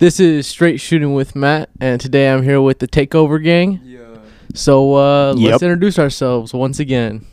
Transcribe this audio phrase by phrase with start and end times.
[0.00, 3.80] This is Straight Shooting with Matt, and today I'm here with the TAKECOVER Gang.
[3.84, 4.16] Yeah.
[4.54, 5.50] So uh, Yep.
[5.50, 7.26] let's introduce ourselves once again.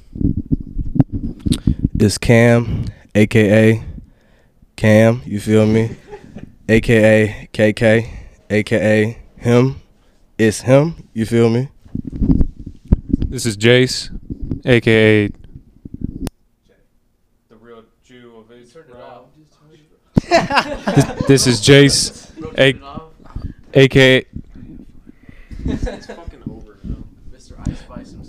[1.94, 3.82] This Cam, aka
[4.76, 5.96] Cam, you feel me?
[6.70, 8.10] aka KK,
[8.50, 9.82] aka him.
[10.38, 11.70] It's him, you feel me?
[13.30, 14.10] This is Jace,
[14.66, 15.34] aka the
[17.62, 19.30] real Jew of Israel.
[20.16, 22.27] this, this is Jace,
[22.58, 22.74] a,
[23.74, 24.26] aka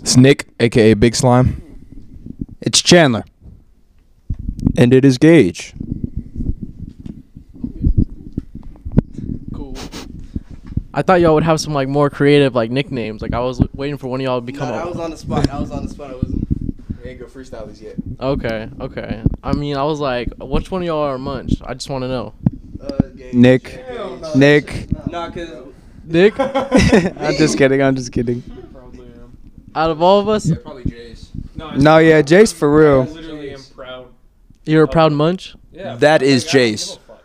[0.01, 1.61] It's Nick, aka Big Slime.
[2.61, 3.23] It's Chandler.
[4.77, 5.73] And it is Gage.
[9.53, 9.75] Cool.
[10.93, 13.21] I thought y'all would have some like more creative like nicknames.
[13.21, 14.73] Like I was waiting for one of y'all to become.
[14.73, 15.49] I a- was on the spot.
[15.49, 16.11] I was on the spot.
[16.11, 16.47] I wasn't.
[17.03, 17.95] We ain't go freestylers yet.
[18.19, 19.23] okay, okay.
[19.43, 21.53] I mean, I was like, which one of y'all are Munch?
[21.63, 22.33] I just want to know.
[22.81, 22.97] Uh,
[23.33, 23.83] Nick.
[24.35, 24.87] Nick.
[25.11, 25.49] Nah, cause
[26.05, 27.81] Nick, I'm just kidding.
[27.81, 28.43] I'm just kidding.
[29.75, 31.29] out of all of us, Probably Jay's.
[31.55, 33.03] No, yeah, Jace for real.
[33.03, 34.07] literally am proud.
[34.65, 35.55] you're a proud Munch.
[35.71, 36.87] Yeah, That but, is like, I don't Jace.
[36.87, 37.23] give a fuck.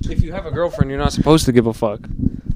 [0.00, 2.00] Because if you have a girlfriend, you're not supposed to give a fuck.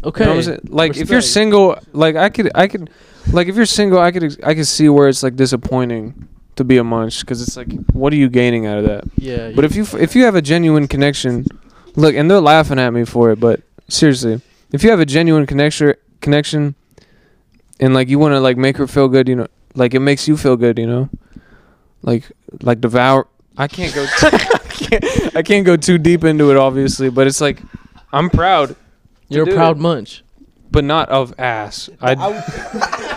[0.03, 0.25] Okay.
[0.25, 0.61] You know what I'm saying?
[0.69, 1.35] Like if you're Respect.
[1.35, 2.91] single, like I could, I could,
[3.33, 6.77] like if you're single, I could, I could see where it's like disappointing to be
[6.79, 9.05] a munch because it's like, what are you gaining out of that?
[9.17, 9.53] Yeah.
[9.55, 11.47] But if you, if you have a genuine connection,
[11.97, 14.41] look, and they're laughing at me for it, but seriously,
[14.73, 16.75] if you have a genuine connection, connection,
[17.79, 20.29] and like you want to like make her feel good, you know, like it makes
[20.29, 21.09] you feel good, you know,
[22.03, 22.31] like
[22.63, 23.27] like devour.
[23.57, 24.07] I can't go.
[24.23, 25.05] I, can't,
[25.37, 27.61] I can't go too deep into it, obviously, but it's like
[28.13, 28.77] I'm proud
[29.31, 29.81] you're a proud it.
[29.81, 30.25] Munch.
[30.71, 31.89] but not of ass.
[32.01, 32.15] I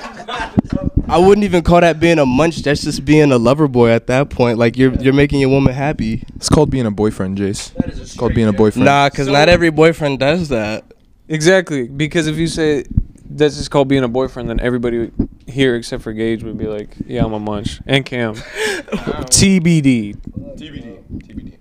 [1.07, 2.57] I wouldn't even call that being a munch.
[2.63, 4.57] That's just being a lover boy at that point.
[4.57, 6.23] Like you're you're making your woman happy.
[6.35, 7.73] It's called being a boyfriend, Jace.
[7.99, 8.85] It's called being a boyfriend.
[8.85, 10.85] Nah, cause not every boyfriend does that.
[11.27, 12.85] exactly because if you say
[13.29, 15.11] that's just called being a boyfriend, then everybody
[15.47, 18.35] here except for Gage would be like, "Yeah, I'm a munch," and Cam.
[18.35, 20.15] TBD.
[20.57, 21.03] TBD.
[21.19, 21.57] TBD.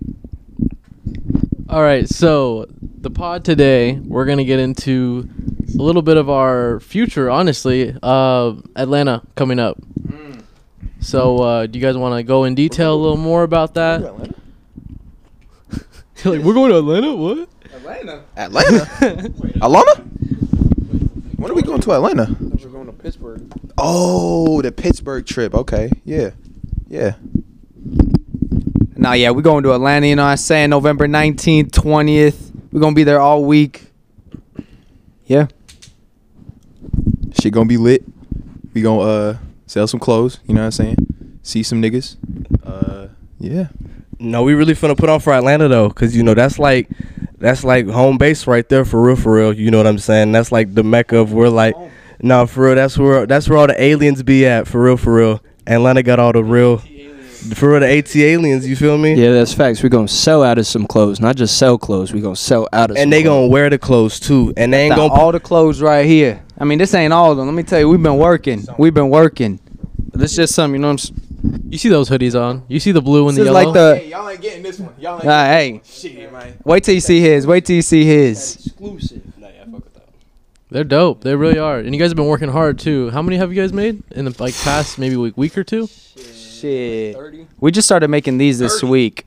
[1.73, 5.27] All right, so the pod today, we're gonna get into
[5.73, 7.31] a little bit of our future.
[7.31, 9.81] Honestly, uh, Atlanta coming up.
[10.99, 14.01] So, uh, do you guys want to go in detail a little more about that?
[16.23, 17.15] You're like, we're going to Atlanta.
[17.15, 17.49] What?
[17.73, 18.23] Atlanta.
[18.37, 18.87] Atlanta.
[19.63, 19.95] Atlanta?
[21.37, 22.37] When are we going to Atlanta?
[22.39, 23.51] We're going to Pittsburgh.
[23.79, 25.55] Oh, the Pittsburgh trip.
[25.55, 25.89] Okay.
[26.05, 26.33] Yeah.
[26.87, 27.15] Yeah.
[28.95, 30.69] Nah, yeah, we're going to Atlanta, you know what I'm saying?
[30.69, 32.51] November 19th, 20th.
[32.71, 33.87] We're going to be there all week.
[35.25, 35.47] Yeah.
[37.39, 38.03] Shit gonna be lit.
[38.73, 40.39] We gonna uh sell some clothes.
[40.45, 41.39] You know what I'm saying?
[41.41, 42.17] See some niggas.
[42.63, 43.07] Uh,
[43.39, 43.67] yeah.
[44.19, 46.89] No, we really finna put on for Atlanta though, cause you know that's like
[47.37, 49.53] that's like home base right there for real, for real.
[49.53, 50.31] You know what I'm saying?
[50.31, 51.75] That's like the mecca of where like,
[52.21, 52.75] no, for real.
[52.75, 55.41] That's where that's where all the aliens be at, for real, for real.
[55.65, 56.81] Atlanta got all the real,
[57.55, 58.67] for real, the AT aliens.
[58.67, 59.13] You feel me?
[59.15, 59.83] Yeah, that's facts.
[59.83, 62.13] We're gonna sell out of some clothes, not just sell clothes.
[62.13, 62.97] We're gonna sell out of.
[62.97, 63.35] some And they clothes.
[63.41, 65.21] gonna wear the clothes too, and they ain't Got gonna.
[65.21, 66.41] all the clothes right here.
[66.59, 67.45] I mean, this ain't all of them.
[67.47, 68.65] Let me tell you, we've been working.
[68.77, 69.59] We've been working.
[70.11, 71.19] But this just some, you know what I'm
[71.51, 72.63] s- You see those hoodies on?
[72.67, 73.71] You see the blue and This the is yellow?
[73.71, 73.95] like the.
[73.97, 74.93] hey, y'all ain't getting this one.
[74.99, 76.53] Y'all Nah, hey, shit, man.
[76.63, 77.45] wait till you see his.
[77.47, 78.67] Wait till you see his.
[78.67, 79.21] exclusive.
[79.39, 80.07] Nah, yeah, fuck with that.
[80.69, 81.21] They're dope.
[81.23, 81.79] They really are.
[81.79, 83.09] And you guys have been working hard too.
[83.09, 85.87] How many have you guys made in the like past maybe week, week or two?
[85.87, 86.25] Shit.
[87.59, 89.25] We just started making these this week.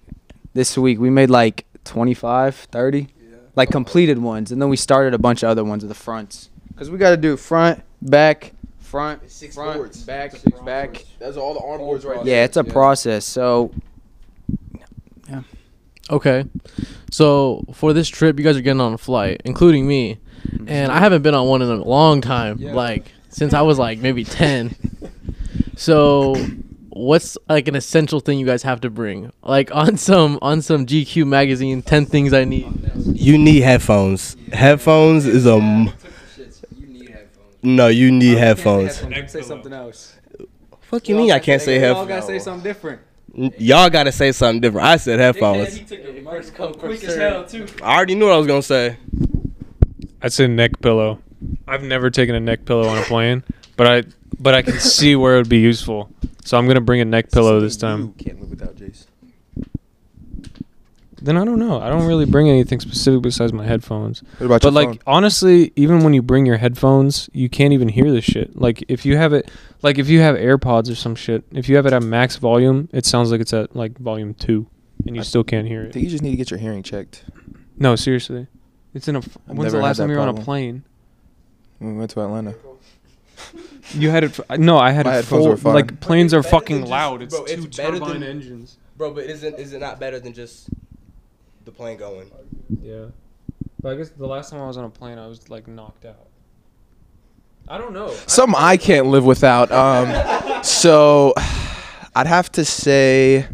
[0.55, 3.09] This week we made like 25, 30,
[3.55, 6.51] like completed ones, and then we started a bunch of other ones at the fronts.
[6.77, 10.03] Cause we got to do front, back, front, front, boards.
[10.05, 11.05] back, back.
[11.19, 13.25] That's all the arm boards right Yeah, it's a process.
[13.25, 13.73] So
[15.29, 15.43] yeah.
[16.11, 16.45] Okay.
[17.11, 20.69] So for this trip, you guys are getting on a flight, including me, mm-hmm.
[20.69, 23.99] and I haven't been on one in a long time, like since I was like
[23.99, 24.75] maybe ten.
[25.77, 26.35] so,
[26.97, 29.33] what's like an essential thing you guys have to bring?
[29.43, 32.67] Like on some on some GQ magazine, ten things I need.
[32.97, 34.37] You need headphones.
[34.53, 35.55] Headphones is a.
[35.55, 35.93] m-
[37.63, 38.99] No, you need headphones.
[39.31, 40.15] Say something else.
[40.83, 42.09] Fuck you mean I can't say headphones?
[42.09, 43.01] Y'all gotta say something different.
[43.59, 44.87] Y'all gotta say something different.
[44.87, 45.79] I said headphones.
[46.79, 47.67] Quick as hell too.
[47.83, 48.97] I already knew what I was gonna say.
[50.23, 51.21] I'd say neck pillow.
[51.69, 53.43] I've never taken a neck pillow on a plane,
[53.77, 54.03] but I
[54.47, 56.09] but I can see where it would be useful.
[56.45, 58.13] So I'm gonna bring a neck pillow this time.
[58.13, 59.07] can't live without Jace.
[61.21, 61.81] Then I don't know.
[61.81, 64.23] I don't really bring anything specific besides my headphones.
[64.39, 64.99] What about But your like phone?
[65.09, 68.55] honestly, even when you bring your headphones, you can't even hear the shit.
[68.55, 69.51] Like if you have it,
[69.83, 72.89] like if you have AirPods or some shit, if you have it at max volume,
[72.93, 74.69] it sounds like it's at like volume two,
[75.07, 75.95] and you I- still can't hear I it.
[75.95, 77.25] think you just need to get your hearing checked.
[77.79, 78.47] No, seriously,
[78.95, 79.19] It's in a.
[79.19, 80.45] f- I've When's the never had last time you were on a problem.
[80.45, 80.85] plane?
[81.81, 82.55] We went to Atlanta.
[83.95, 84.39] You had it.
[84.39, 85.51] f- No, I had My it headphones full.
[85.51, 85.75] were fine.
[85.75, 87.23] Like planes are It's better fucking just- loud.
[87.23, 88.79] It's bro, it's two better turbine than- engines.
[88.97, 90.69] Bro, but isn't is it not better than just
[91.65, 92.31] the plane going?
[92.83, 93.07] Yeah.
[93.81, 96.05] But I guess the last time I was on a plane, I was like knocked
[96.05, 96.27] out.
[97.69, 98.13] I don't know.
[98.27, 99.71] Something I can't live without.
[99.71, 101.35] Um, so
[102.15, 103.47] I'd have to say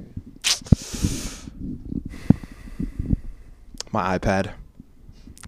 [3.91, 4.53] my iPad.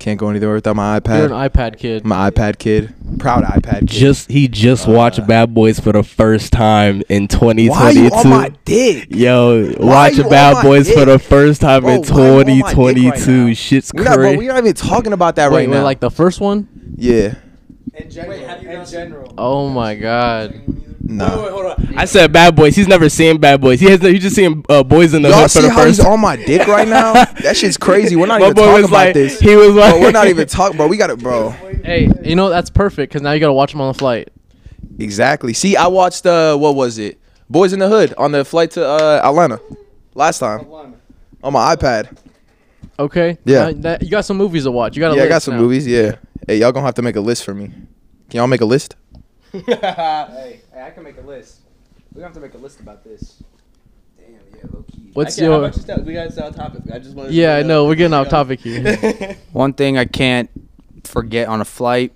[0.04, 1.16] Can't go anywhere without my iPad.
[1.16, 2.04] You're an iPad kid.
[2.04, 2.92] my iPad kid.
[3.18, 3.86] Proud iPad kid.
[3.88, 7.70] Just he just Uh, watched Bad Boys for the first time in 2022.
[7.70, 8.28] Why are you 2022.
[8.28, 9.06] on my dick?
[9.08, 12.22] Yo, Why watch you Bad my Boys for the first time Bro, in why you
[12.22, 13.46] on my dick right 2022.
[13.48, 13.54] now?
[13.54, 15.82] Shit's We're not, bro, we're not even talking about that Wait, right now.
[15.82, 16.68] like the first one?
[16.98, 17.36] yeah.
[17.94, 18.38] In general.
[18.38, 19.34] in general.
[19.38, 20.60] Oh my god.
[21.06, 21.28] Nah.
[21.28, 21.98] hold on.
[21.98, 22.74] I said Bad Boys.
[22.74, 23.78] He's never seen Bad Boys.
[23.80, 24.00] He has.
[24.00, 26.18] He just seen uh, Boys in the Y'all Hood for see the how he's on
[26.20, 27.12] my dick right now?
[27.42, 28.16] That shit's crazy.
[28.16, 29.38] We're not My even boy talking was about like, this.
[29.38, 30.86] he was like, Bro, we're not even talking, bro.
[30.86, 31.50] We got it, bro.
[31.50, 34.30] Hey, you know that's perfect because now you gotta watch them on the flight.
[34.98, 35.52] Exactly.
[35.52, 37.20] See, I watched uh what was it?
[37.50, 39.60] Boys in the Hood on the flight to uh Atlanta
[40.14, 40.66] last time
[41.42, 42.16] on my iPad.
[42.98, 43.36] Okay.
[43.44, 43.70] Yeah.
[43.70, 44.96] Now that, you got some movies to watch.
[44.96, 45.12] You got.
[45.12, 45.60] a Yeah, I got list some now.
[45.60, 45.86] movies.
[45.86, 46.16] Yeah.
[46.46, 47.66] Hey, y'all gonna have to make a list for me.
[47.66, 48.96] Can y'all make a list?
[49.66, 51.60] Hey, hey, I can make a list.
[52.12, 53.40] We have to make a list about this.
[54.18, 55.10] Damn, yeah, low key.
[55.12, 55.60] What's your?
[55.60, 56.82] We got to stay on topic.
[56.92, 57.32] I just wanted.
[57.32, 59.36] Yeah, I know we're getting off topic here.
[59.52, 60.50] One thing I can't
[61.04, 62.12] forget on a flight.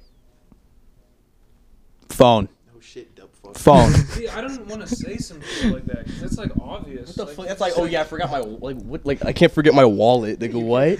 [2.08, 2.49] Phone.
[2.75, 3.93] Oh shit, dub Phone.
[3.93, 7.17] See, I don't want to say some shit like that because that's like obvious.
[7.17, 7.46] What the fuck?
[7.46, 10.40] That's like, oh yeah, I forgot my like what like I can't forget my wallet.
[10.40, 10.99] Nigga, what?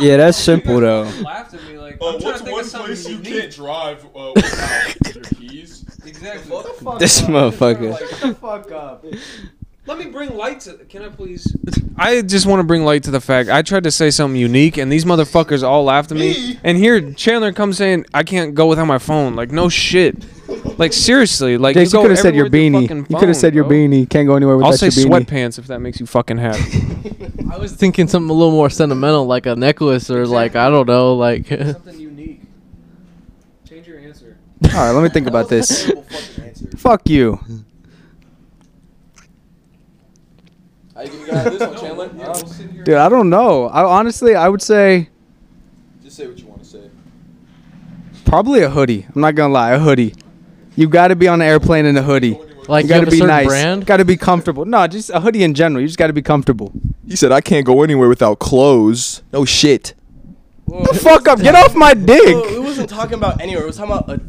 [0.00, 1.04] Yeah, that's simple though.
[1.22, 2.00] Laughed at me like.
[2.00, 3.40] Uh, I'm trying what's to think one of place you unique.
[3.40, 5.84] can't drive uh, without your keys?
[6.04, 6.50] Exactly.
[6.98, 7.98] This motherfucker.
[7.98, 9.04] Shut the fuck up.
[9.86, 10.74] Let me bring light to.
[10.88, 11.56] Can I please?
[11.96, 14.76] I just want to bring light to the fact I tried to say something unique,
[14.76, 16.58] and these motherfuckers all laughed at me.
[16.64, 19.36] And here Chandler comes saying I can't go without my phone.
[19.36, 20.24] Like no shit.
[20.78, 21.56] Like seriously.
[21.58, 22.82] Like Jace, you go could have said your everywhere beanie.
[22.88, 23.76] fucking You could have phone, said your bro.
[23.76, 24.08] beanie.
[24.08, 25.24] Can't go anywhere without I'll say your beanie.
[25.26, 26.60] sweatpants if that makes you fucking happy.
[27.50, 30.86] I was thinking something a little more sentimental, like a necklace or like I don't
[30.86, 31.46] know, like.
[31.48, 32.42] something unique.
[33.68, 34.36] Change your answer.
[34.64, 35.90] All right, let me think about this.
[36.76, 37.40] Fuck you.
[40.94, 42.10] How you gonna get this one, Chandler?
[42.16, 42.84] Yeah, we'll sit here.
[42.84, 43.66] Dude, I don't know.
[43.66, 45.08] I honestly, I would say
[46.02, 46.90] Just say what you want to say.
[48.24, 49.06] probably a hoodie.
[49.14, 50.14] I'm not gonna lie, a hoodie.
[50.76, 52.38] You got to be on the airplane in a hoodie.
[52.68, 53.46] like you you gotta be certain nice.
[53.46, 53.86] brand.
[53.86, 54.64] Got to be comfortable.
[54.64, 55.80] No, just a hoodie in general.
[55.80, 56.72] You just got to be comfortable.
[57.06, 59.22] He said I can't go anywhere without clothes.
[59.32, 59.94] No shit.
[60.66, 61.38] The fuck up!
[61.38, 62.20] Get off my dick.
[62.20, 63.62] it wasn't talking about anywhere.
[63.62, 64.20] It was talking about a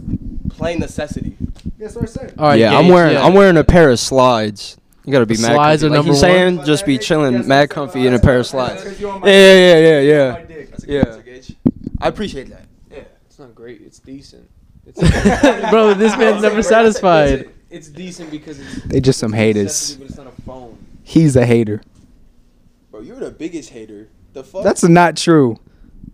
[0.50, 1.36] plain necessity.
[1.80, 2.36] That's what I said.
[2.38, 3.26] All right, yeah, I'm wearing yeah.
[3.26, 4.78] I'm wearing a pair of slides.
[5.04, 5.54] You gotta be mad.
[5.54, 5.86] Slides comfy.
[5.86, 6.32] are like number he's one?
[6.32, 8.84] saying, just be chilling, mad comfy in a pair of slides.
[9.00, 11.22] Yeah, Yeah, yeah, yeah, yeah, That's a good Yeah.
[11.22, 11.56] Gage.
[12.00, 12.66] I appreciate that.
[12.92, 13.82] Yeah, it's not great.
[13.82, 14.48] It's decent.
[14.88, 17.50] It's Bro, this man's never satisfied.
[17.70, 19.66] It's decent because it's They just some haters.
[19.66, 20.78] necessity, but it's not a phone.
[21.04, 21.82] He's a hater.
[22.92, 24.08] Bro, you're the biggest hater.
[24.34, 24.64] The fuck?
[24.64, 25.58] That's not true.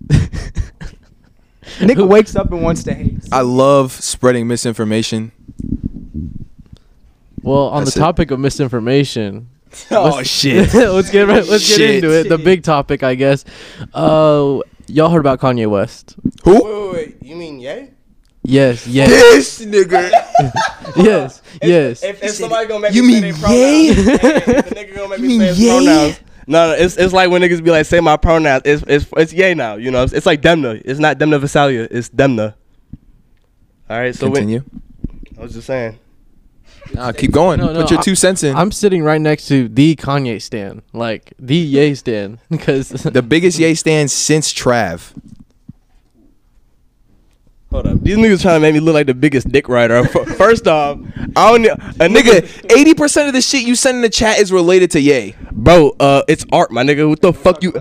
[1.82, 3.18] Nick wakes up and wants to hate.
[3.32, 5.32] I love spreading misinformation.
[7.42, 8.04] Well, on That's the it.
[8.04, 9.50] topic of misinformation,
[9.92, 10.74] Oh let's- shit.
[10.74, 12.30] let's get right, let's get into it.
[12.30, 13.44] The big topic, I guess.
[13.94, 16.16] Uh, y'all heard about Kanye West?
[16.44, 16.54] Who?
[16.54, 17.24] Wait, wait, wait.
[17.24, 17.92] You mean yay?
[18.46, 20.12] Yes, yes, This nigga.
[20.98, 22.04] yes, yes.
[22.04, 23.94] If, if somebody gonna make You me mean say their yay?
[23.94, 24.06] pronouns,
[24.70, 25.70] the nigga gonna make You me mean say his yay?
[25.86, 26.20] pronouns.
[26.46, 28.64] No, no, it's it's like when niggas be like, say my pronouns.
[28.66, 29.76] It's it's it's yay now.
[29.76, 30.82] You know, it's like Demna.
[30.84, 31.88] It's not Demna Gvasalia.
[31.90, 32.54] It's Demna.
[33.90, 34.64] All right, so when, Continue.
[35.38, 35.98] I was just saying.
[36.94, 37.60] Nah, keep going.
[37.62, 38.56] No, no, Put your I- two cents in.
[38.58, 43.58] I'm sitting right next to the Kanye stan, like the Ye stan, because the biggest
[43.58, 45.14] yay stand since Trav.
[47.74, 50.06] Hold up, these niggas trying to make me look like the biggest dick rider.
[50.38, 51.00] First off,
[51.36, 54.52] I don't a Nigga, eighty percent of the shit you send in the chat is
[54.52, 55.34] related to yay.
[55.52, 55.90] bro.
[56.00, 57.10] Uh, it's art, my nigga.
[57.10, 57.74] What the fuck you?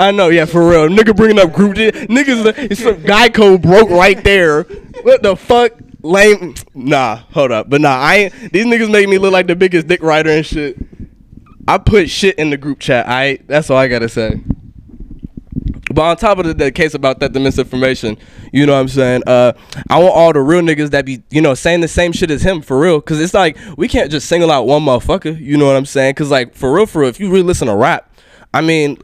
[0.00, 0.88] I know, yeah, for real.
[0.88, 1.74] Nigga bringing up group.
[1.74, 4.62] Niggas, it's some guy code broke right there.
[5.02, 5.72] What the fuck?
[6.00, 6.54] Lame.
[6.72, 7.68] Nah, hold up.
[7.68, 8.52] But nah, I ain't.
[8.54, 10.78] These niggas make me look like the biggest dick rider and shit.
[11.66, 13.06] I put shit in the group chat.
[13.06, 13.40] I.
[13.46, 14.40] That's all I gotta say.
[15.92, 18.16] But on top of the, the case about that, the misinformation,
[18.52, 19.22] you know what I'm saying?
[19.26, 19.52] Uh,
[19.88, 22.42] I want all the real niggas that be, you know, saying the same shit as
[22.42, 23.00] him for real.
[23.00, 26.14] Cause it's like, we can't just single out one motherfucker, you know what I'm saying?
[26.14, 28.12] Cause like, for real, for real, if you really listen to rap,
[28.52, 28.98] I mean,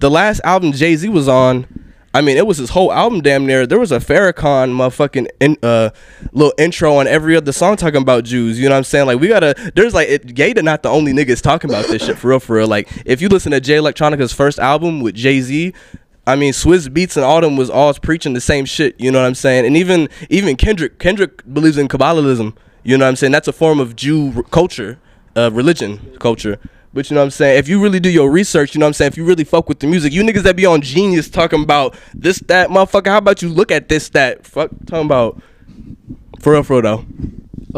[0.00, 1.66] the last album Jay Z was on,
[2.12, 3.68] I mean, it was his whole album damn near.
[3.68, 5.90] There was a Farrakhan motherfucking in, uh,
[6.32, 8.58] little intro on every other song talking about Jews.
[8.58, 9.06] You know what I'm saying?
[9.06, 9.54] Like we gotta.
[9.76, 12.56] There's like it, Yada not the only niggas talking about this shit for real, for
[12.56, 12.66] real.
[12.66, 15.72] Like if you listen to Jay Electronica's first album with Jay Z,
[16.30, 18.98] I mean, Swizz Beatz and Autumn was all preaching the same shit.
[19.00, 19.66] You know what I'm saying?
[19.66, 22.56] And even even Kendrick Kendrick believes in Kabbalism.
[22.82, 23.32] You know what I'm saying?
[23.32, 24.98] That's a form of Jew culture,
[25.36, 26.58] uh, religion culture.
[26.92, 27.58] But you know what I'm saying?
[27.58, 29.08] If you really do your research, you know what I'm saying?
[29.08, 31.96] If you really fuck with the music, you niggas that be on Genius talking about
[32.14, 34.44] this, that, motherfucker, how about you look at this, that?
[34.44, 35.40] Fuck, talking about.
[36.40, 37.06] For real, for real, though.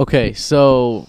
[0.01, 1.07] Okay, so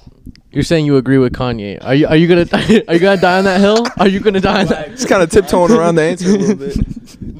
[0.53, 1.83] you're saying you agree with Kanye.
[1.83, 2.47] Are you are you gonna
[2.87, 3.85] are you gonna die on that hill?
[3.97, 4.91] Are you gonna die on that?
[4.91, 6.77] Just kind of tiptoeing around the answer a little bit.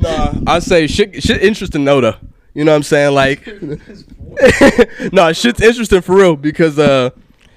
[0.04, 1.24] Nah, I say shit.
[1.24, 2.02] Shit interesting though.
[2.02, 2.16] though.
[2.54, 3.14] You know what I'm saying?
[3.16, 3.48] Like,
[5.14, 7.10] nah, shit's interesting for real because uh,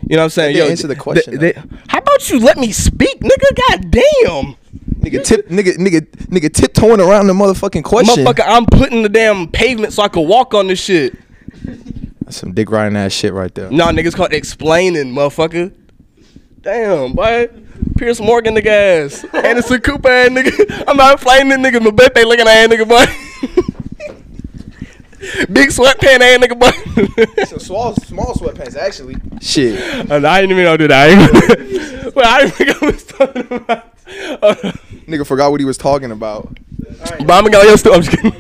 [0.09, 0.55] you know what I'm saying?
[0.55, 1.55] They Yo, answer the th- question, they-
[1.89, 3.57] how about you let me speak, nigga?
[3.69, 4.57] God damn,
[5.01, 8.25] Nigga tip, nigga, nigga, nigga tiptoeing around the motherfucking question.
[8.25, 8.45] motherfucker!
[8.47, 11.17] I'm putting the damn pavement so I can walk on this shit.
[12.27, 13.71] That's some dick riding ass shit right there.
[13.71, 15.73] Nah, niggas called explaining, motherfucker.
[16.61, 17.49] Damn, boy.
[17.97, 19.25] Piers Morgan nigga ass.
[19.33, 20.85] Anderson Cooper ass nigga.
[20.89, 21.81] I'm not explaining this nigga.
[21.85, 23.05] My birthday looking ass nigga, boy.
[25.53, 27.45] Big sweatpants ass nigga, boy.
[27.45, 29.15] Some small, small sweatpants actually.
[29.41, 30.11] Shit.
[30.11, 30.91] And I didn't even know that.
[30.91, 33.85] I ain't well, I didn't think I was talking about.
[34.43, 34.73] Uh,
[35.07, 36.59] Nigga forgot what he was talking about.
[36.99, 37.61] but I'm gonna go.
[37.61, 38.33] I'm just kidding.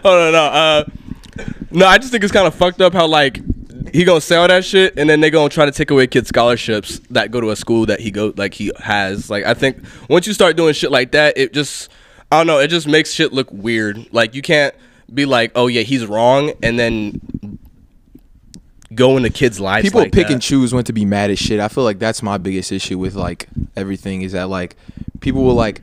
[0.00, 0.44] Hold on, no.
[0.44, 0.84] Uh,
[1.70, 3.40] no, I just think it's kind of fucked up how like
[3.92, 7.00] he gonna sell that shit and then they gonna try to take away kids scholarships
[7.10, 9.30] that go to a school that he go like he has.
[9.30, 9.78] Like I think
[10.08, 11.90] once you start doing shit like that, it just
[12.30, 12.58] I don't know.
[12.58, 14.12] It just makes shit look weird.
[14.12, 14.74] Like you can't
[15.12, 17.58] be like, oh yeah, he's wrong, and then
[18.94, 19.84] go into kids' lives.
[19.84, 20.32] People like pick that.
[20.32, 21.60] and choose when to be mad at shit.
[21.60, 24.76] I feel like that's my biggest issue with like everything is that like
[25.20, 25.82] people will like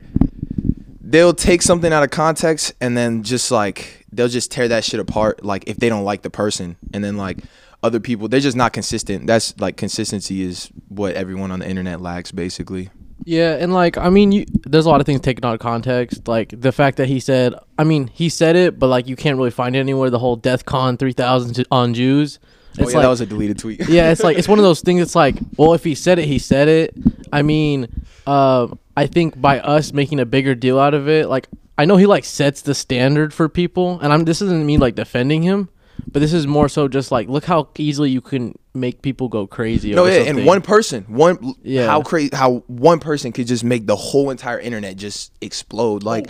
[1.00, 5.00] they'll take something out of context and then just like they'll just tear that shit
[5.00, 7.38] apart like if they don't like the person and then like
[7.82, 9.26] other people they're just not consistent.
[9.26, 12.90] That's like consistency is what everyone on the internet lacks basically.
[13.24, 16.28] Yeah, and like I mean, you, there's a lot of things taken out of context.
[16.28, 19.38] Like the fact that he said, I mean, he said it, but like you can't
[19.38, 20.10] really find it anywhere.
[20.10, 22.38] The whole DEath Con 3000 on Jews.
[22.42, 23.80] Oh It's yeah, like, that was a deleted tweet.
[23.88, 25.00] yeah, it's like it's one of those things.
[25.00, 26.94] It's like, well, if he said it, he said it.
[27.32, 27.88] I mean,
[28.26, 31.96] uh, I think by us making a bigger deal out of it, like I know
[31.96, 35.68] he like sets the standard for people, and I'm this isn't me like defending him,
[36.10, 39.46] but this is more so just like look how easily you can make people go
[39.46, 39.92] crazy.
[39.94, 41.86] No, over yeah, and one person, one Yeah.
[41.86, 46.02] how crazy how one person could just make the whole entire internet just explode.
[46.02, 46.28] Like,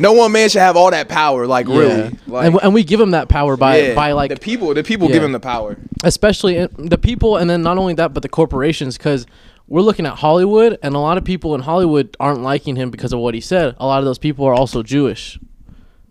[0.00, 1.46] no one man should have all that power.
[1.46, 1.76] Like, Yeah.
[1.78, 4.72] really, like, and, and we give him that power by yeah, by like the people.
[4.74, 5.14] The people Yeah.
[5.14, 5.76] give him the power.
[6.04, 9.26] especially eh, the people and then not only that but the corporations because
[9.68, 13.12] we're looking at hollywood and a lot of people in hollywood aren't liking him because
[13.12, 13.74] of what he said.
[13.78, 15.38] A lot of those people are also jewish.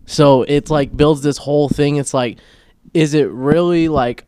[0.06, 1.96] So it's like builds this whole thing.
[1.98, 2.38] It's like
[2.94, 4.26] is it really like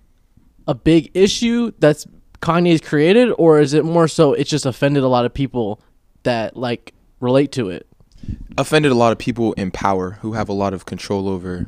[0.68, 2.06] a big issue that's
[2.42, 5.80] kanye's created or is it more so it's just offended a lot of people
[6.24, 7.88] that like relate to it?
[8.58, 11.68] Offended a lot of people in power who have a lot of control over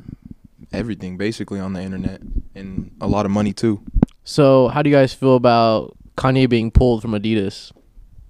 [0.73, 2.21] everything, basically on the internet,
[2.55, 3.81] and a lot of money too.
[4.23, 7.71] so how do you guys feel about kanye being pulled from adidas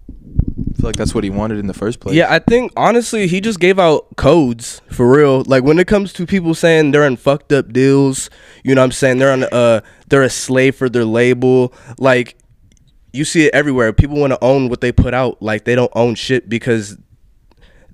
[0.10, 2.16] I feel like that's what he wanted in the first place.
[2.16, 5.44] Yeah, I think honestly he just gave out codes for real.
[5.46, 8.30] Like when it comes to people saying they're in fucked up deals,
[8.64, 9.20] you know what I'm saying?
[9.20, 11.74] They're on uh they're a slave for their label.
[11.98, 12.38] Like
[13.12, 13.92] you see it everywhere.
[13.92, 15.42] People want to own what they put out.
[15.42, 16.98] Like they don't own shit because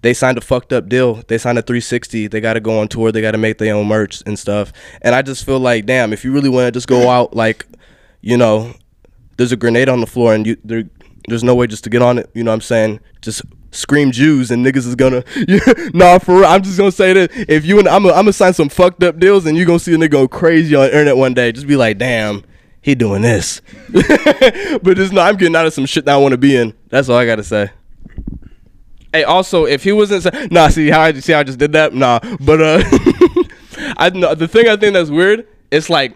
[0.02, 1.24] they signed a fucked up deal.
[1.28, 2.28] They signed a 360.
[2.28, 3.12] They got to go on tour.
[3.12, 4.72] They got to make their own merch and stuff.
[5.02, 7.66] And I just feel like, damn, if you really want to just go out, like,
[8.22, 8.76] you know,
[9.38, 10.84] there's a grenade on the floor and you there,
[11.28, 12.30] there's no way just to get on it.
[12.34, 13.00] You know what I'm saying?
[13.22, 15.24] Just scream Jews and niggas is gonna.
[15.94, 16.46] Nah, for real.
[16.46, 19.46] I'm just gonna say that if you and I'm gonna sign some fucked up deals
[19.46, 21.52] and you gonna see a nigga go crazy on the internet one day.
[21.52, 22.44] Just be like, damn.
[22.82, 25.28] He doing this, but it's not.
[25.28, 26.72] I'm getting out of some shit that I want to be in.
[26.90, 27.72] That's all I gotta say.
[29.12, 31.96] Hey, also, if he wasn't, nah, see how I see how I just did that,
[31.96, 32.20] nah.
[32.40, 32.84] But uh,
[33.98, 35.48] I the thing I think that's weird.
[35.72, 36.16] It's like,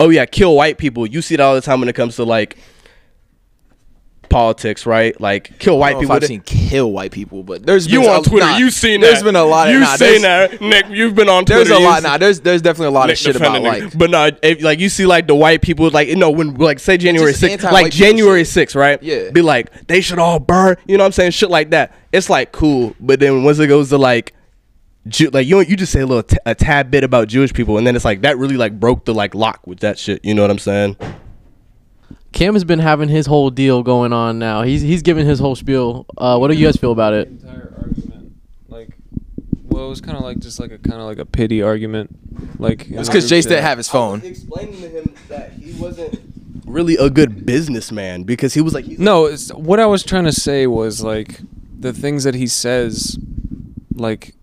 [0.00, 1.06] oh yeah, kill white people.
[1.06, 2.56] You see it all the time when it comes to like
[4.28, 5.18] politics, right?
[5.20, 6.12] Like kill white people.
[6.14, 8.44] I've seen kill white people, but there's you been on a- Twitter?
[8.46, 9.24] nah, you seen There's that?
[9.24, 9.68] been a lot.
[9.68, 10.86] Of, You nah, seen that, Nick?
[10.90, 11.64] You've been on Twitter.
[11.64, 12.02] There's a lot.
[12.02, 13.82] Nah, there's there's definitely a lot Nick of shit about like.
[13.84, 13.98] nigga.
[13.98, 16.78] but no, if, like you see like the white people, like you know when like
[16.78, 18.68] say January just 6th, like January shit.
[18.68, 19.02] 6th, right?
[19.02, 19.30] Yeah.
[19.30, 20.76] Be like they should all burn.
[20.86, 21.30] You know what I'm saying?
[21.30, 21.94] Shit like that.
[22.12, 24.34] It's like cool, but then once it goes to like.
[25.06, 27.78] Jew, like you, you just say a little, t- a tad bit about Jewish people,
[27.78, 30.22] and then it's like that really like broke the like lock with that shit.
[30.24, 30.96] You know what I'm saying?
[32.32, 34.62] Cam has been having his whole deal going on now.
[34.62, 36.04] He's he's giving his whole spiel.
[36.18, 37.28] Uh, what do you guys feel about it?
[37.28, 38.32] entire argument
[38.68, 38.90] like
[39.64, 42.60] well it was kind of like just like a kind of like a pity argument
[42.60, 44.20] like in It's because Jace didn't have his phone.
[44.22, 46.20] explaining to him that he wasn't
[46.66, 50.32] really a good businessman because he was like, no it's, what i was trying to
[50.32, 51.40] say was like
[51.80, 53.18] the things that he says
[53.94, 54.34] like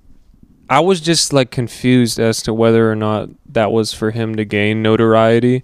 [0.70, 4.46] I was just like confused as to whether or not that was for him to
[4.46, 5.64] gain notoriety,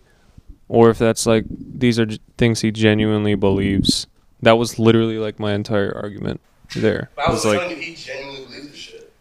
[0.67, 4.07] or if that's like these are j- things he genuinely believes.
[4.43, 6.39] That was literally like my entire argument
[6.75, 7.09] there.
[7.17, 9.13] I was was like, you he genuinely believes this shit.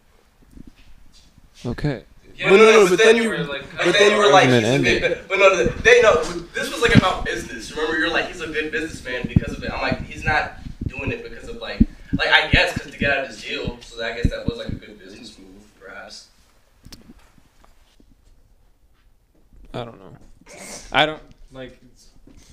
[1.67, 2.05] okay,
[2.43, 5.03] but no, no, but then you, but then you were like, Argument he's a ended.
[5.03, 6.23] good, but no, they know
[6.55, 7.71] this was like about business.
[7.75, 9.71] Remember, you're like, he's a good businessman because of it.
[9.71, 10.55] I'm like, he's not
[10.89, 11.81] doing it because of like,
[12.15, 13.79] like I guess because to get out of his deal.
[13.83, 16.29] So I guess that was like a good business move, perhaps.
[19.75, 20.13] I don't know.
[20.93, 21.23] I don't
[21.53, 21.79] like.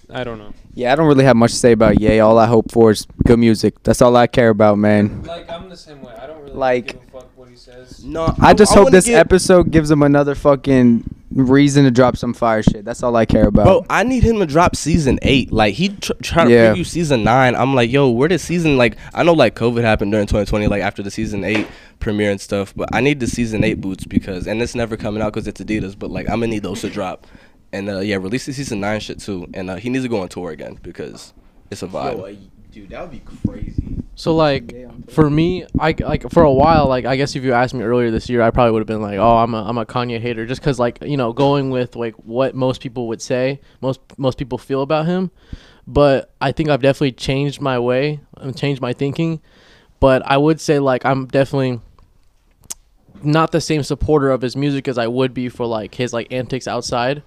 [0.10, 0.54] I don't know.
[0.74, 2.20] Yeah, I don't really have much to say about Ye.
[2.20, 3.82] All I hope for is good music.
[3.84, 5.24] That's all I care about, man.
[5.24, 6.14] Like I'm the same way.
[6.14, 8.06] I don't really Like- give a fuck what he says.
[8.06, 12.34] No, I just hope this get- episode gives him another fucking reason to drop some
[12.34, 12.86] fire shit.
[12.86, 13.66] That's all I care about.
[13.66, 15.52] Bro, I need him to drop season eight.
[15.52, 16.74] Like he tr- trying to Yeah.
[16.74, 17.56] preview season nine.
[17.56, 18.98] I'm like, yo, where did season like?
[19.14, 21.68] I know like COVID happened during 2020, like after the season eight
[22.00, 22.74] premiere and stuff.
[22.76, 25.62] But I need the season eight boots because, and it's never coming out because it's
[25.62, 25.98] Adidas.
[25.98, 27.28] But like, I'm gonna need those to drop.
[27.74, 29.48] And uh, yeah, release the season nine shit too.
[29.54, 31.34] And uh, he needs to go on tour again because
[31.70, 32.38] it's a vibe.
[32.72, 33.98] dude, that would be crazy.
[34.20, 34.76] So like
[35.12, 38.10] for me, I like for a while, like I guess if you asked me earlier
[38.10, 40.48] this year, I probably would have been like, oh, I'm a I'm a Kanye hater,
[40.48, 44.40] just because like you know going with like what most people would say, most most
[44.40, 45.30] people feel about him.
[45.86, 49.40] But I think I've definitely changed my way and changed my thinking.
[50.00, 51.80] But I would say like I'm definitely
[53.22, 56.34] not the same supporter of his music as I would be for like his like
[56.34, 57.22] antics outside.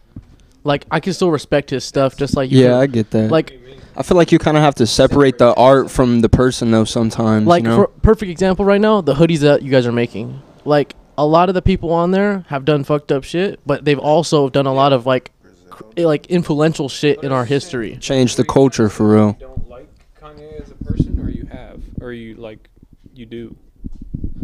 [0.64, 3.30] Like I can still respect his stuff, just like you Yeah, can- I get that.
[3.30, 3.52] like
[3.96, 6.84] I feel like you kind of have to separate the art from the person though
[6.84, 7.46] sometimes.
[7.46, 7.76] like you know?
[7.76, 11.48] for perfect example right now the hoodies that you guys are making like a lot
[11.48, 14.72] of the people on there have done fucked up shit but they've also done a
[14.72, 15.32] lot of like
[15.68, 19.32] cr- like influential shit in our history change the culture for real.
[19.38, 19.88] Don't like
[20.20, 22.68] Kanye as a person, or you have, or you like,
[23.14, 23.54] you do.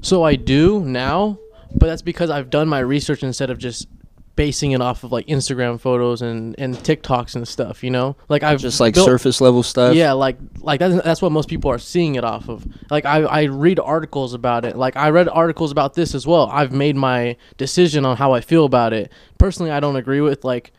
[0.02, 1.38] so i do now
[1.74, 3.88] but that's because i've done my research instead of just
[4.36, 8.42] basing it off of like instagram photos and and tiktoks and stuff you know like
[8.42, 9.94] i've Just like built- surface level stuff.
[9.96, 12.66] Yeah, like like that's that's what most people are seeing it off of.
[12.90, 14.76] Like I I read articles about it.
[14.76, 16.48] Like I read articles about this as well.
[16.50, 19.10] I've made my decision on how I feel about it.
[19.38, 20.72] Personally, I don't agree with like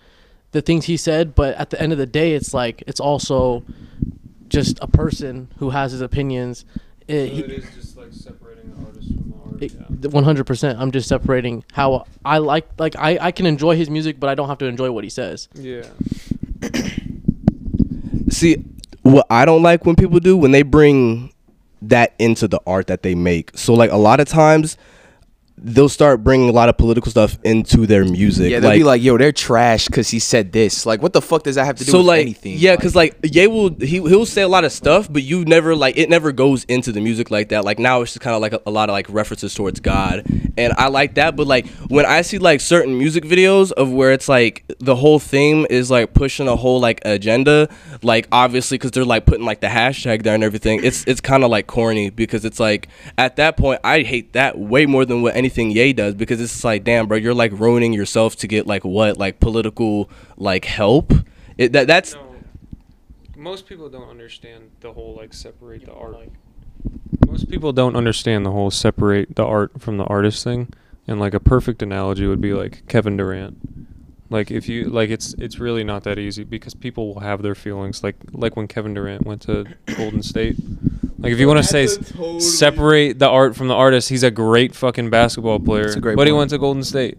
[0.51, 3.63] the things he said, but at the end of the day, it's like it's also
[4.49, 6.63] just a person who has his opinions.
[7.07, 8.56] It, he- is just like separating
[9.59, 10.25] the artist from the art.
[10.37, 10.77] it- 100%.
[10.79, 14.35] I'm just separating how I like like I I can enjoy his music, but I
[14.35, 15.47] don't have to enjoy what he says.
[15.53, 15.83] Yeah.
[18.29, 18.63] See,
[19.03, 21.31] what I don't like when people do when they bring
[21.81, 23.57] that into the art that they make.
[23.57, 24.77] So like a lot of times
[25.57, 28.51] they'll start bringing a lot of political stuff into their music.
[28.51, 31.43] Yeah, they'll be like, "Yo, they're trash because he said this." Like, what the fuck
[31.43, 32.55] does that have to do so with like anything?
[32.57, 35.75] yeah because like ye will he, he'll say a lot of stuff but you never
[35.75, 38.41] like it never goes into the music like that like now it's just kind of
[38.41, 40.23] like a, a lot of like references towards god
[40.57, 44.11] and i like that but like when i see like certain music videos of where
[44.11, 47.69] it's like the whole theme is like pushing a whole like agenda
[48.01, 51.43] like obviously because they're like putting like the hashtag there and everything it's it's kind
[51.43, 55.21] of like corny because it's like at that point i hate that way more than
[55.21, 58.67] what anything ye does because it's like damn bro you're like ruining yourself to get
[58.67, 61.13] like what like political like help
[61.57, 62.35] it, that that's No,
[63.37, 66.29] most people don't understand the whole like separate the art.
[67.25, 70.73] Most people don't understand the whole separate the art from the artist thing.
[71.07, 73.57] And like a perfect analogy would be like Kevin Durant.
[74.29, 77.55] Like if you like it's it's really not that easy because people will have their
[77.55, 80.57] feelings like like when Kevin Durant went to Golden State.
[81.19, 81.97] Like if you want to say s-
[82.59, 85.85] separate the art from the artist, he's a great fucking basketball player.
[85.85, 87.17] That's a great but he went to Golden State.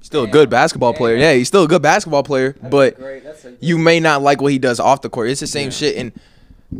[0.00, 1.16] still a good basketball player.
[1.16, 2.96] Yeah, he's still a good basketball player, but
[3.60, 5.28] you may not like what he does off the court.
[5.30, 5.96] It's the same shit.
[5.96, 6.12] And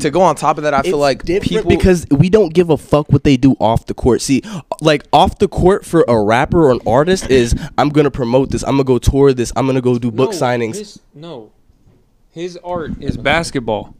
[0.01, 2.70] to go on top of that, I feel like different people because we don't give
[2.70, 4.20] a fuck what they do off the court.
[4.20, 4.42] See,
[4.81, 8.62] like off the court for a rapper or an artist is I'm gonna promote this,
[8.64, 10.77] I'm gonna go tour this, I'm gonna go do book No, signings.
[10.77, 11.53] His, no,
[12.31, 13.94] his art is basketball.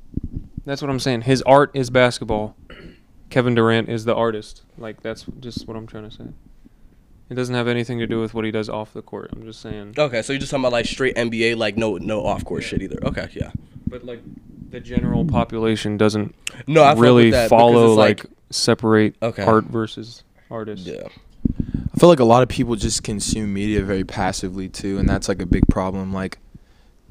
[0.65, 1.23] That's what I'm saying.
[1.23, 2.57] His art is basketball.
[3.31, 4.63] Kevin Durant is the artist.
[4.77, 6.25] Like that's just what I'm trying to say.
[7.29, 9.31] It doesn't have anything to do with what he does off the court.
[9.33, 9.95] I'm just saying.
[9.99, 12.83] Okay, so you're just talking about like straight NBA, like no no off court shit
[12.83, 12.99] either.
[13.05, 13.51] Okay, yeah.
[13.87, 14.21] But like
[14.71, 16.35] the general population doesn't
[16.67, 19.43] No, I fuck really with that because follow it's like, separate Okay.
[19.43, 20.87] art versus artist.
[20.87, 21.09] yeah.
[21.95, 25.29] I feel like a lot of people just consume media very passively too, and that's
[25.29, 26.13] like a big problem.
[26.13, 26.39] Like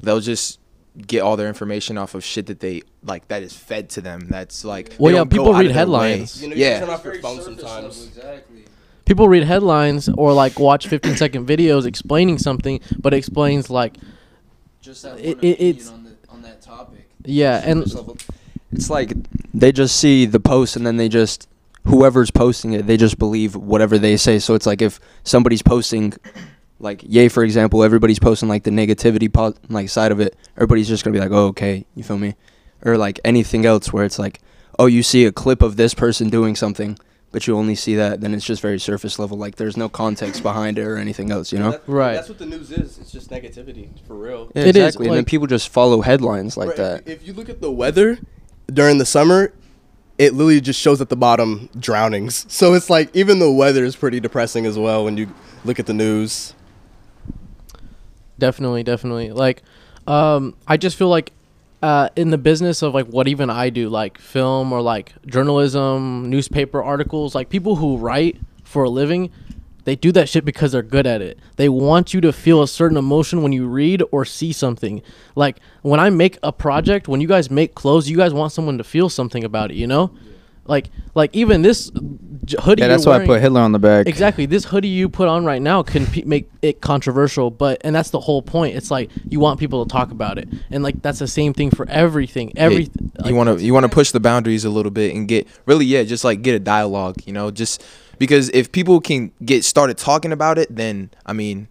[0.00, 0.60] they'll just
[1.06, 4.28] get all their information off of shit that they like that is fed to them.
[4.30, 6.10] That's like Well, yeah, don't go people out read of their way.
[6.10, 6.42] headlines.
[6.42, 6.80] You know, you Yeah.
[6.80, 8.10] turn off your phone sometimes.
[9.04, 13.96] people read headlines or like watch 15 second videos explaining something but it explains like
[14.80, 17.08] Just that It- one it- opinion it's- on, the, on that topic.
[17.26, 17.82] Yeah and
[18.72, 19.12] It's like
[19.54, 21.48] they just see the post and then they just
[21.86, 24.38] whoever's posting it, they just believe whatever they say.
[24.38, 26.14] So it's like if somebody's posting,
[26.80, 30.36] like Yay, for example, everybody's posting like the negativity po- like side of it.
[30.56, 32.34] Everybody's just gonna be like, oh, okay, you feel me?
[32.84, 34.40] Or like anything else where it's like,
[34.78, 36.98] oh, you see a clip of this person doing something,
[37.32, 39.36] but you only see that, then it's just very surface level.
[39.36, 41.78] Like there's no context behind it or anything else, you know?
[41.86, 42.14] Right.
[42.14, 42.98] That's what the news is.
[42.98, 44.50] It's just negativity for real.
[44.54, 45.08] Yeah, It is, exactly.
[45.08, 47.00] and then people just follow headlines like Right, that.
[47.06, 48.18] If, if you look at the weather
[48.72, 49.52] during the summer,
[50.18, 52.46] it literally just shows at the bottom drownings.
[52.50, 55.28] So it's like even the weather is pretty depressing as well when you
[55.64, 56.54] look at the news.
[58.38, 59.30] Definitely, definitely.
[59.32, 59.62] Like,
[60.06, 61.32] um, I just feel like,
[61.82, 66.28] uh, in the business of like what even I do, like film or like journalism,
[66.30, 69.30] newspaper articles, like people who write for a living,
[69.84, 71.38] they do that shit because they're good at it.
[71.56, 75.00] They want you to feel a certain emotion when you read or see something.
[75.36, 78.78] Like when I make a project, when you guys make clothes, you guys want someone
[78.78, 80.12] to feel something about it, you know?
[80.64, 81.92] Like, like even this
[82.46, 82.80] j- hoodie.
[82.80, 84.06] Yeah, you're that's why I put Hitler on the back.
[84.06, 84.46] Exactly.
[84.46, 88.10] This hoodie you put on right now can pe- make it controversial, but and that's
[88.10, 88.76] the whole point.
[88.76, 91.70] It's like you want people to talk about it, and like that's the same thing
[91.70, 92.52] for everything.
[92.56, 95.28] Every like, you want to you want to push the boundaries a little bit and
[95.28, 97.82] get really yeah just like get a dialogue you know just
[98.18, 101.68] because if people can get started talking about it then i mean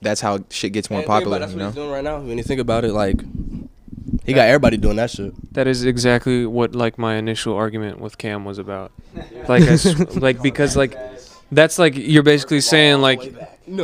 [0.00, 2.20] that's how shit gets more And popular That's you what know he's doing right now.
[2.20, 3.16] When you think about it, like
[4.24, 5.32] he got everybody doing that shit.
[5.54, 8.92] That is exactly what like my initial argument with Cam was about.
[9.48, 10.96] Like, I s like because like
[11.50, 13.34] that's like you're basically saying like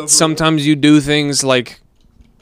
[0.07, 1.81] sometimes you do things like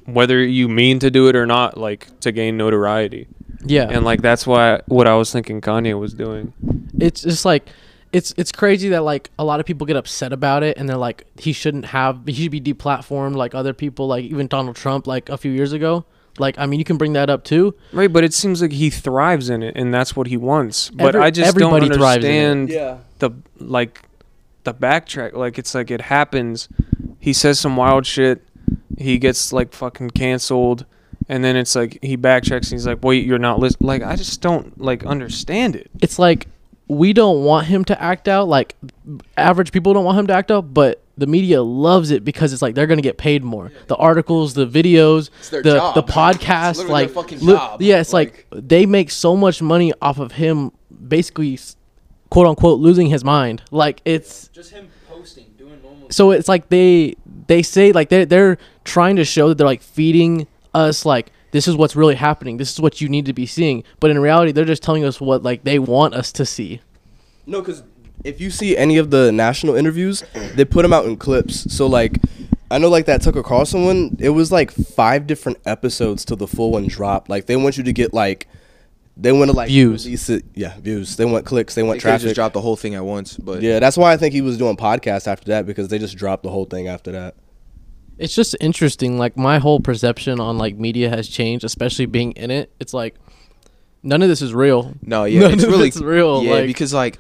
[0.05, 3.29] whether you mean to do it or not, like to gain notoriety,
[3.65, 6.53] yeah, and like that's why what I was thinking Kanye was doing.
[6.99, 7.69] it's just like
[8.13, 10.97] it's it's crazy that like a lot of people get upset about it, and they're
[10.97, 15.07] like he shouldn't have he should be deplatformed like other people, like even Donald Trump,
[15.07, 16.05] like a few years ago.
[16.39, 17.75] Like I mean, you can bring that up too.
[17.93, 20.91] Right, but it seems like he thrives in it, and that's what he wants.
[20.91, 22.51] But Every- I just don't everybody thrives in it.
[22.51, 22.97] understand Yeah.
[23.19, 24.03] the like
[24.65, 25.35] the backtrack.
[25.35, 26.69] Like it's like it happens.
[27.19, 28.43] He says some wild shit.
[28.99, 30.87] He gets like fucking canceled,
[31.29, 32.65] and then it's like he backtracks.
[32.71, 35.91] and He's like, "Wait, you're not listening." Like I just don't like understand it.
[36.01, 36.47] it's like
[36.89, 38.75] we don't want him to act out like
[39.37, 42.63] average people don't want him to act out but the media loves it because it's
[42.63, 46.89] like they're gonna get paid more the articles the videos their the job, the podcast
[46.89, 47.83] like their fucking li- job.
[47.83, 50.73] yeah it's like, they make so much money off of him
[51.09, 51.59] basically
[52.31, 56.11] quote unquote losing his mind like it's Just him posting, doing normal.
[56.11, 57.15] so it's like they
[57.47, 61.69] they say like they they're trying to show that they're like feeding us like this
[61.69, 64.51] is what's really happening this is what you need to be seeing but in reality
[64.53, 66.81] they're just telling us what like they want us to see
[67.45, 67.83] No, because
[68.25, 70.23] if you see any of the national interviews,
[70.55, 71.73] they put them out in clips.
[71.75, 72.19] So like,
[72.71, 74.17] I know like that Tucker Carlson one.
[74.21, 77.29] It was like five different episodes till the full one dropped.
[77.29, 78.47] Like they want you to get like,
[79.17, 80.05] they want to like Views.
[80.07, 80.45] release it.
[80.55, 81.17] Yeah, views.
[81.17, 81.75] They want clicks.
[81.75, 82.23] They they want could traffic.
[82.23, 84.57] just drop the whole thing at once but yeah, that's why I think he was
[84.57, 87.35] doing podcasts after that because they just dropped the whole thing after that.
[88.19, 92.51] it's just interesting like my whole perception on like media has changed especially being in
[92.51, 93.17] it it's like
[94.03, 96.67] none of this is real no yeah None it's of really it's real, yeah like-
[96.67, 97.19] because like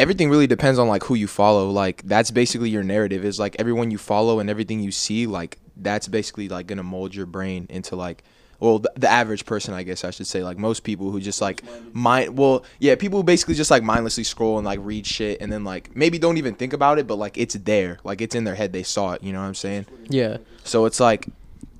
[0.00, 1.70] everything really depends on like who you follow.
[1.70, 5.58] Like that's basically your narrative is like everyone you follow and everything you see like
[5.76, 8.22] that's basically like gonna mold your brain into like
[8.58, 11.40] well the, the average person i guess i should say like most people who just
[11.40, 11.62] like
[11.94, 15.50] mind well yeah people who basically just like mindlessly scroll and like read shit and
[15.50, 17.98] then like maybe don't even think about it but like it's there.
[18.04, 18.72] Like it's in their head.
[18.72, 19.22] They saw it.
[19.22, 19.86] You know what i'm saying?
[20.08, 20.38] Yeah.
[20.64, 21.28] So it's like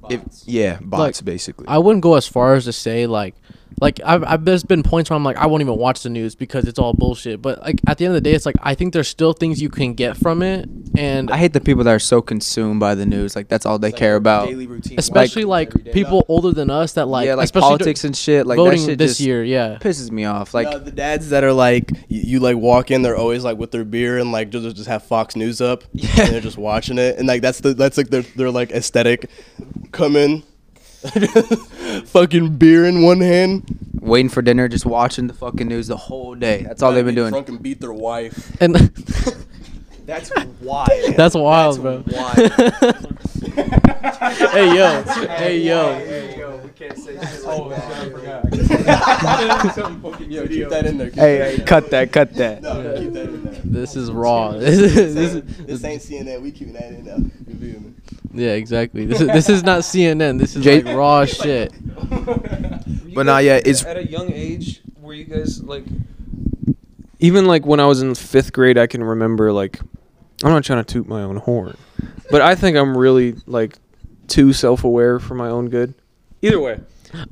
[0.09, 1.69] if yeah bots Like, basically.
[1.69, 3.35] I wouldn't go as far as to say like
[3.81, 6.35] like I've, I've there's been points where i'm like i won't even watch the news
[6.35, 8.75] because it's all bullshit but like at the end of the day it's like i
[8.75, 11.91] think there's still things you can get from it and I hate the people that
[11.95, 13.37] are so consumed by the news.
[13.37, 14.49] Like that's all they care about.
[14.49, 15.93] daily routine especially like, every day.
[15.93, 18.47] people older than us that like yeah, like especially politics and shit.
[18.47, 20.53] Like voting that shit this just year yeah pisses me off.
[20.53, 23.57] Like No, the dads that are like, you, you like walk in, they're always like
[23.57, 26.11] with their beer and like just just have Fox News up, Yeah.
[26.21, 29.31] and they're just watching it, and like that's the that's like their their like aesthetic.
[29.93, 30.43] Come in,
[32.07, 33.79] fucking beer in one hand.
[34.01, 36.63] waiting for dinner, just watching the fucking news the whole day.
[36.63, 37.31] That's all they've been doing.
[37.31, 38.57] Drunk and beat their wife.
[38.61, 38.75] and
[40.11, 42.37] that's wild that's wild bro wild.
[44.51, 45.03] hey yo
[45.37, 47.85] hey yo Hey Yo, we can't say shit like oh, that.
[47.85, 48.45] I forgot.
[50.31, 51.11] yo, keep that in there.
[51.11, 51.67] keep Hey, that hey, in there.
[51.67, 52.63] cut that, cut that.
[52.63, 53.55] No, keep that in there.
[53.65, 56.41] this is raw this is, this is This ain't CNN.
[56.43, 57.19] We keeping that in there.
[57.19, 57.95] You feel me?
[58.33, 59.07] Yeah, exactly.
[59.07, 60.39] This is this is not CNN.
[60.39, 61.73] This is Jay- like raw shit.
[63.15, 65.85] But nah, yeah, it's- at a young age were you guys like
[67.19, 69.81] even like when I was in fifth grade, I can remember like
[70.45, 71.77] I'm not trying to toot my own horn,
[72.31, 73.77] but I think I'm really like
[74.27, 75.95] too self-aware for my own good.
[76.43, 76.81] Either way,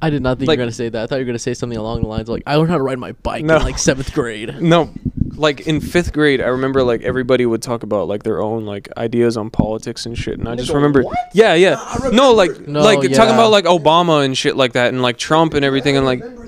[0.03, 1.03] I did not think Like- you were gonna say that.
[1.03, 2.77] I thought you were gonna say something along the lines of like I learned how
[2.77, 3.57] to ride my bike No.
[3.57, 4.55] in like seventh grade.
[4.61, 4.91] no,
[5.37, 8.89] like in fifth grade, I remember like everybody would talk about like their own like
[8.99, 11.77] ideas on politics and shit, and I just remember, yeah, yeah,
[12.13, 13.35] no, like No, like talking yeah.
[13.35, 16.48] about like Obama and shit like that, and like Trump and everything, and like remember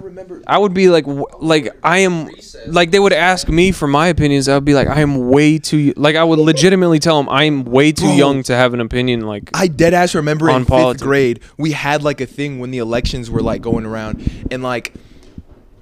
[0.00, 0.42] I remember.
[0.46, 1.06] I would be like,
[1.40, 2.30] like I am,
[2.66, 4.48] like they would ask me for my opinions.
[4.48, 7.44] I would be like, I am way too, like I would legitimately tell them I
[7.44, 9.22] am way too young to have an opinion.
[9.22, 11.02] Like, I dead ass remember On in politics.
[11.02, 14.62] fifth grade we had like a thing when the elections were like going around and
[14.62, 14.94] like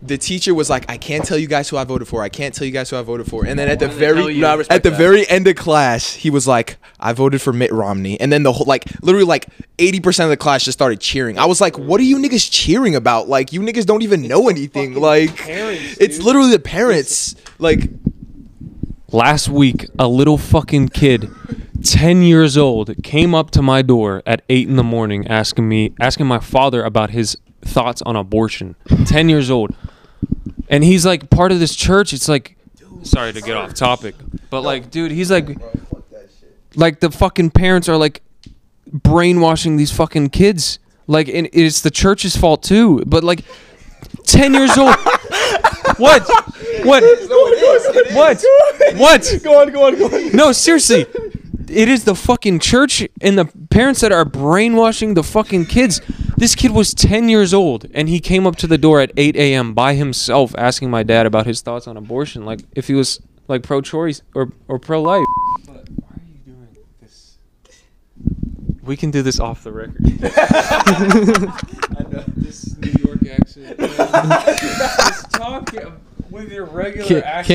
[0.08, 2.22] the teacher was like, I can't tell you guys who I voted for.
[2.22, 3.44] I can't tell you guys who I voted for.
[3.44, 4.38] And then at the very?
[4.38, 4.96] No, at respect the that.
[4.98, 8.18] very end of class, he was like, I voted for Mitt Romney.
[8.20, 9.46] And then the whole like literally like
[9.78, 11.38] 80% of the class just started cheering.
[11.38, 13.28] I was like, what are you niggas cheering about?
[13.28, 14.94] Like you niggas don't even know anything.
[14.94, 17.34] Like it's literally the parents.
[17.58, 17.90] Like
[19.12, 21.30] last week, a little fucking kid,
[21.82, 25.92] ten years old, came up to my door at eight in the morning, asking me,
[26.00, 28.76] asking my father about his thoughts on abortion.
[29.06, 29.74] Ten years old,
[30.68, 32.12] and he's like part of this church.
[32.12, 32.57] It's like,
[33.02, 34.14] sorry to get off topic,
[34.50, 35.48] but like, dude, he's like,
[36.74, 38.22] like the fucking parents are like
[38.92, 40.79] brainwashing these fucking kids.
[41.07, 43.05] Like, and it's the church's fault too.
[43.07, 43.44] But like,
[44.24, 44.94] ten years old.
[45.98, 46.29] What?
[46.85, 47.02] What?
[48.12, 48.44] What?
[48.96, 49.40] What?
[49.42, 50.33] Go on, go on, go on.
[50.33, 51.07] No, seriously.
[51.68, 56.00] It is the fucking church and the parents that are brainwashing the fucking kids.
[56.37, 59.37] This kid was 10 years old and he came up to the door at 8
[59.37, 59.74] a.m.
[59.74, 62.44] by himself asking my dad about his thoughts on abortion.
[62.44, 65.24] Like, if he was like pro choice or, or pro life.
[65.66, 67.38] But why are you doing this?
[68.83, 69.96] We can do this off the record.
[70.22, 73.79] I know this New York accent.
[73.79, 75.74] Just talk
[76.37, 77.46] with your regular Ca- accent.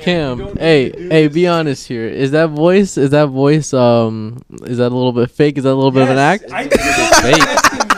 [0.00, 1.34] Cam, You Cam, hey, hey, this.
[1.34, 2.06] be honest here.
[2.06, 2.96] Is that voice?
[2.98, 3.72] Is that voice?
[3.72, 5.58] Um, is that a little bit fake?
[5.58, 6.44] Is that a little bit of an act?
[6.52, 6.72] I, fake.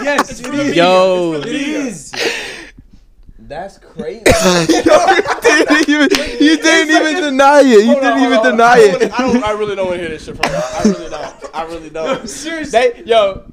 [0.05, 0.77] yes, it is.
[0.77, 2.13] Yo, It is.
[3.39, 4.19] that's crazy.
[4.25, 6.09] you didn't even
[6.41, 7.85] you didn't even deny it.
[7.87, 9.13] You didn't even deny it.
[9.13, 9.45] I don't.
[9.45, 10.63] I really don't want to hear this shit from y'all.
[10.63, 11.55] I really don't.
[11.55, 12.29] I really don't.
[12.29, 13.45] Seriously, They, yo,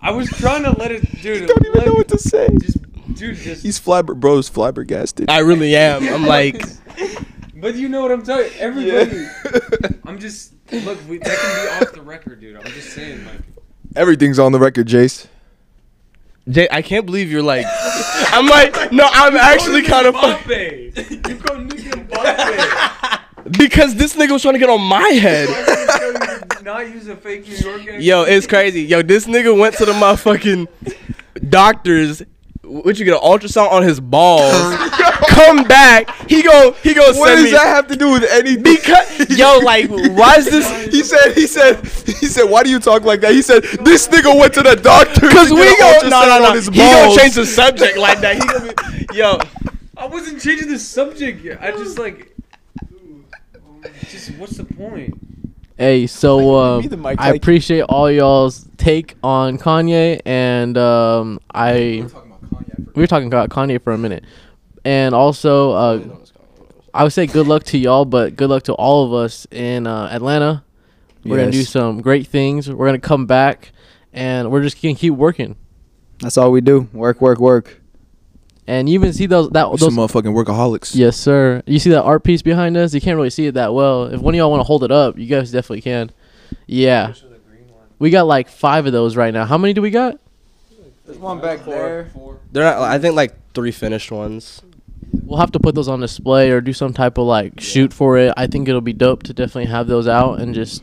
[0.00, 1.48] I was trying to let it, dude.
[1.48, 2.48] don't even let- know what to say.
[2.60, 2.78] Just,
[3.16, 3.62] dude, just.
[3.62, 5.30] He's flabber bros flabbergasted.
[5.30, 6.06] I really am.
[6.08, 6.62] I'm like,
[7.54, 8.58] But you know what I'm telling you.
[8.58, 9.26] Everybody.
[10.04, 10.52] I'm just.
[10.72, 12.56] Look, we, that can be off the record, dude.
[12.56, 13.40] I'm just saying, like.
[13.94, 15.26] Everything's on the record, Jace.
[16.48, 17.66] Jay, I can't believe you're like.
[17.68, 21.28] I'm like, no, I'm actually kind of Mbappe.
[21.28, 23.58] You go nigga Mbappe.
[23.58, 25.48] because this nigga was trying to get on my head.
[26.62, 28.02] Not use a fake New York accent.
[28.02, 28.82] Yo, it's crazy.
[28.82, 30.66] Yo, this nigga went to the motherfucking
[31.48, 32.22] doctors.
[32.66, 34.52] What you get an ultrasound on his balls?
[35.28, 36.10] Come back.
[36.28, 36.72] He go.
[36.82, 37.50] He go What send does me.
[37.52, 38.62] that have to do with anything?
[38.62, 40.66] Because yo, like, why is this?
[40.96, 41.76] He said, he said,
[42.06, 43.32] he said, why do you talk like that?
[43.32, 45.28] He said, this nigga went to the doctor.
[45.28, 46.04] Cause to we get go.
[46.06, 46.52] an No, no, no.
[46.54, 48.34] his He gonna change the subject like that.
[48.34, 48.72] He gonna
[49.06, 49.38] be, yo.
[49.96, 51.62] I wasn't changing the subject yet.
[51.62, 52.32] I just like.
[54.10, 55.14] Just what's the point?
[55.78, 61.38] Hey, so um, me the mic, I appreciate all y'all's take on Kanye, and um,
[61.54, 62.06] I
[62.94, 64.24] we were talking about Kanye for a minute,
[64.84, 66.02] and also uh,
[66.94, 69.86] I would say good luck to y'all, but good luck to all of us in
[69.86, 70.64] uh, Atlanta.
[71.24, 71.68] We're gonna do Yes.
[71.70, 72.70] some great things.
[72.70, 73.72] We're gonna come back,
[74.12, 75.56] and we're just gonna keep working.
[76.20, 76.88] That's all we do.
[76.92, 77.82] Work, work, work.
[78.68, 80.94] And you even see those that We're those some motherfucking workaholics.
[80.94, 81.62] Yes, sir.
[81.66, 82.94] You see that art piece behind us?
[82.94, 84.04] You can't really see it that well.
[84.04, 86.10] If one of y'all want to hold it up, you guys definitely can.
[86.66, 87.12] Yeah.
[87.98, 89.44] We got like five of those right now.
[89.44, 90.18] How many do we got?
[91.06, 92.10] There's one back there.
[92.52, 92.82] They're not.
[92.82, 94.62] I think like three finished ones.
[95.22, 98.18] We'll have to put those on display or do some type of like shoot for
[98.18, 98.34] it.
[98.36, 100.82] I think it'll be dope to definitely have those out and just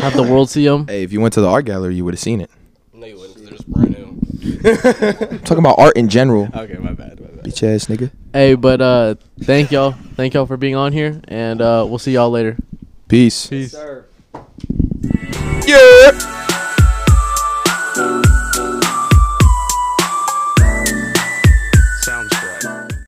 [0.00, 0.86] have the world see them.
[0.86, 2.50] Hey, if you went to the art gallery, you would have seen it.
[2.92, 3.38] No, you wouldn't.
[3.38, 4.20] They're just brand new.
[4.64, 6.48] I'm talking about art in general.
[6.54, 7.20] Okay, my bad.
[7.20, 7.44] My bad.
[7.44, 8.10] Bitch ass nigga.
[8.32, 9.92] Hey, but uh, thank y'all.
[10.14, 12.56] Thank y'all for being on here, and uh, we'll see y'all later.
[13.08, 13.46] Peace.
[13.48, 13.72] Peace.
[13.72, 14.06] Sir.
[15.66, 16.46] Yeah.